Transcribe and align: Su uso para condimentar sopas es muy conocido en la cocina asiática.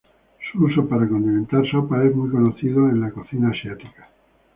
Su 0.51 0.63
uso 0.65 0.87
para 0.87 1.07
condimentar 1.07 1.63
sopas 1.69 2.03
es 2.05 2.15
muy 2.15 2.31
conocido 2.31 2.89
en 2.89 3.01
la 3.01 3.11
cocina 3.11 3.49
asiática. 3.51 4.09